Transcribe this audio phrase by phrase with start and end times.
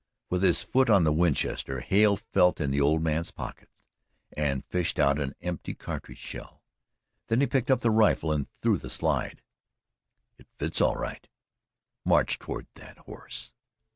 [0.31, 3.69] With his foot on the Winchester, Hale felt in the old man's pockets
[4.35, 6.63] and fished out an empty cartridge shell.
[7.27, 9.43] Then he picked up the rifle and threw the slide.
[10.39, 11.29] "It fits all right.
[12.03, 13.51] March toward that horse!"